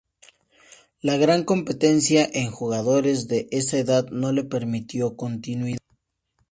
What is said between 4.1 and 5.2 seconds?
le permitió